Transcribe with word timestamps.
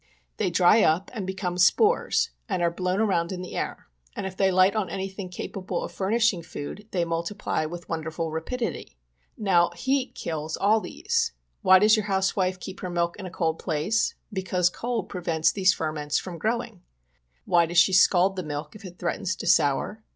They 0.37 0.49
dry 0.49 0.81
up 0.81 1.11
and 1.13 1.27
become 1.27 1.59
spores 1.59 2.31
and 2.49 2.59
POISONING 2.59 2.71
BY 2.71 2.71
CANNED 2.71 2.71
GOODS. 2.71 2.71
59 2.71 2.71
are 2.71 2.81
blown 3.05 3.07
around 3.07 3.31
in 3.31 3.41
the 3.43 3.55
air, 3.55 3.87
and 4.15 4.25
if 4.25 4.35
they 4.35 4.49
light 4.51 4.75
on 4.75 4.89
anything 4.89 5.29
capable 5.29 5.83
of 5.83 5.91
furnishing 5.91 6.41
food 6.41 6.87
they 6.89 7.05
multiply 7.05 7.65
with 7.65 7.87
wonderful 7.87 8.31
rapidity. 8.31 8.97
Now, 9.37 9.69
heat 9.75 10.15
kills 10.15 10.57
all 10.57 10.81
these; 10.81 11.33
why 11.61 11.77
does 11.77 11.95
your 11.95 12.05
house 12.05 12.35
wife 12.35 12.59
keep 12.59 12.79
her 12.79 12.89
milk 12.89 13.15
in 13.19 13.27
a 13.27 13.29
cold 13.29 13.59
place? 13.59 14.15
because 14.33 14.71
cold 14.71 15.07
prevents 15.07 15.51
these 15.51 15.71
ferments 15.71 16.17
from 16.17 16.39
growing. 16.39 16.81
Why 17.45 17.67
does 17.67 17.77
she 17.77 17.93
scald 17.93 18.35
the 18.37 18.41
milk 18.41 18.75
if 18.75 18.83
it 18.83 18.97
threatens 18.97 19.35
to 19.35 19.45
sour 19.45 20.01